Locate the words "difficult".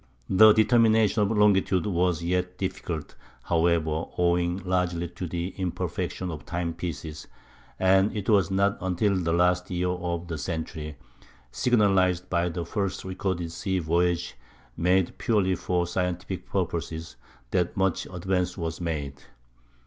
2.57-3.13